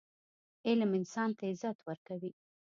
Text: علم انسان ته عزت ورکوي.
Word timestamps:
علم 0.67 0.89
انسان 0.99 1.29
ته 1.37 1.43
عزت 1.51 1.77
ورکوي. 1.87 2.31